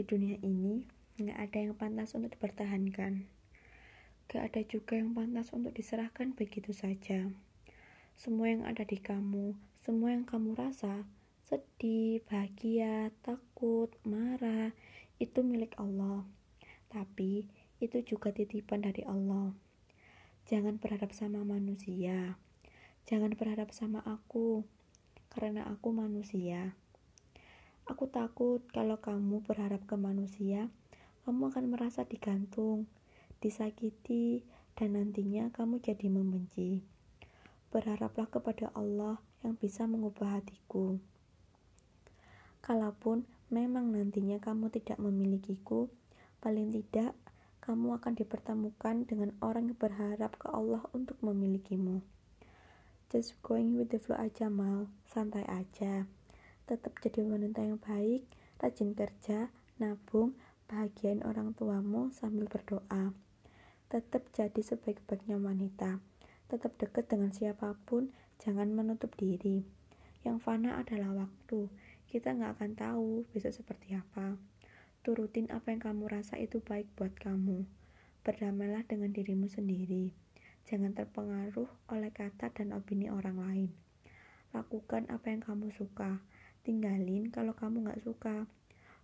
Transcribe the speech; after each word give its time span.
Di 0.00 0.08
dunia 0.08 0.40
ini, 0.40 0.80
nggak 1.20 1.36
ada 1.36 1.58
yang 1.60 1.76
pantas 1.76 2.16
untuk 2.16 2.32
dipertahankan. 2.32 3.28
Gak 4.32 4.42
ada 4.48 4.64
juga 4.64 4.96
yang 4.96 5.12
pantas 5.12 5.52
untuk 5.52 5.76
diserahkan 5.76 6.32
begitu 6.32 6.72
saja. 6.72 7.28
Semua 8.16 8.48
yang 8.48 8.64
ada 8.64 8.80
di 8.80 8.96
kamu, 8.96 9.52
semua 9.84 10.16
yang 10.16 10.24
kamu 10.24 10.56
rasa, 10.56 11.04
sedih, 11.44 12.24
bahagia, 12.24 13.12
takut, 13.20 13.92
marah, 14.08 14.72
itu 15.20 15.44
milik 15.44 15.76
Allah. 15.76 16.24
Tapi, 16.88 17.44
itu 17.84 18.00
juga 18.00 18.32
titipan 18.32 18.80
dari 18.80 19.04
Allah. 19.04 19.52
Jangan 20.48 20.80
berharap 20.80 21.12
sama 21.12 21.44
manusia. 21.44 22.40
Jangan 23.04 23.36
berharap 23.36 23.68
sama 23.76 24.00
aku, 24.08 24.64
karena 25.28 25.68
aku 25.68 25.92
manusia. 25.92 26.72
Aku 27.90 28.06
takut 28.06 28.62
kalau 28.70 29.02
kamu 29.02 29.42
berharap 29.42 29.82
ke 29.82 29.98
manusia, 29.98 30.70
kamu 31.26 31.50
akan 31.50 31.74
merasa 31.74 32.06
digantung, 32.06 32.86
disakiti, 33.42 34.46
dan 34.78 34.94
nantinya 34.94 35.50
kamu 35.50 35.82
jadi 35.82 36.06
membenci. 36.06 36.86
Berharaplah 37.74 38.30
kepada 38.30 38.70
Allah 38.78 39.18
yang 39.42 39.58
bisa 39.58 39.90
mengubah 39.90 40.38
hatiku. 40.38 41.02
Kalaupun 42.62 43.26
memang 43.50 43.90
nantinya 43.90 44.38
kamu 44.38 44.70
tidak 44.70 45.02
memilikiku, 45.02 45.90
paling 46.38 46.70
tidak 46.70 47.18
kamu 47.58 47.98
akan 47.98 48.14
dipertemukan 48.14 49.02
dengan 49.02 49.34
orang 49.42 49.66
yang 49.66 49.78
berharap 49.82 50.38
ke 50.38 50.46
Allah 50.46 50.86
untuk 50.94 51.18
memilikimu. 51.26 52.06
Just 53.10 53.34
going 53.42 53.74
with 53.74 53.90
the 53.90 53.98
flow 53.98 54.14
aja 54.14 54.46
mal, 54.46 54.86
santai 55.10 55.42
aja 55.50 56.06
tetap 56.70 57.02
jadi 57.02 57.26
wanita 57.26 57.66
yang 57.66 57.82
baik, 57.82 58.30
rajin 58.62 58.94
kerja, 58.94 59.50
nabung, 59.82 60.38
bahagiain 60.70 61.18
orang 61.26 61.50
tuamu 61.58 62.14
sambil 62.14 62.46
berdoa. 62.46 63.10
Tetap 63.90 64.30
jadi 64.30 64.62
sebaik-baiknya 64.62 65.34
wanita. 65.34 65.98
Tetap 66.46 66.78
dekat 66.78 67.10
dengan 67.10 67.34
siapa 67.34 67.74
pun, 67.90 68.14
jangan 68.38 68.70
menutup 68.70 69.10
diri. 69.18 69.66
Yang 70.22 70.46
fana 70.46 70.78
adalah 70.78 71.26
waktu. 71.26 71.66
Kita 72.06 72.38
nggak 72.38 72.62
akan 72.62 72.72
tahu 72.78 73.26
besok 73.34 73.50
seperti 73.50 73.98
apa. 73.98 74.38
Turutin 75.02 75.50
apa 75.50 75.74
yang 75.74 75.82
kamu 75.82 76.06
rasa 76.06 76.38
itu 76.38 76.62
baik 76.62 76.86
buat 76.94 77.18
kamu. 77.18 77.66
Berdamailah 78.22 78.86
dengan 78.86 79.10
dirimu 79.10 79.50
sendiri. 79.50 80.14
Jangan 80.70 80.94
terpengaruh 80.94 81.66
oleh 81.90 82.14
kata 82.14 82.54
dan 82.54 82.70
opini 82.78 83.10
orang 83.10 83.42
lain. 83.42 83.70
Lakukan 84.54 85.10
apa 85.10 85.34
yang 85.34 85.42
kamu 85.42 85.74
suka 85.74 86.22
tinggalin 86.62 87.28
kalau 87.28 87.52
kamu 87.52 87.88
nggak 87.88 88.02
suka. 88.04 88.46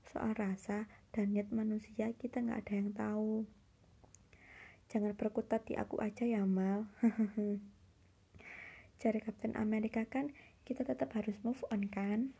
Soal 0.06 0.32
rasa 0.38 0.86
dan 1.10 1.34
niat 1.34 1.50
manusia 1.50 2.12
kita 2.14 2.40
nggak 2.40 2.60
ada 2.66 2.74
yang 2.78 2.90
tahu. 2.94 3.34
Jangan 4.86 5.18
berkutat 5.18 5.66
di 5.66 5.74
aku 5.74 5.98
aja 5.98 6.22
ya 6.22 6.46
mal. 6.46 6.86
Cari 9.00 9.20
Kapten 9.20 9.58
Amerika 9.58 10.06
kan 10.08 10.32
kita 10.64 10.86
tetap 10.86 11.12
harus 11.14 11.36
move 11.44 11.60
on 11.68 11.86
kan 11.86 12.34